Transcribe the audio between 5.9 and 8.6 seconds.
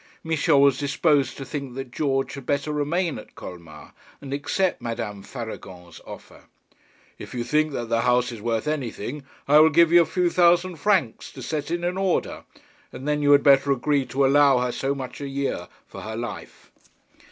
offer. 'If you think that the house is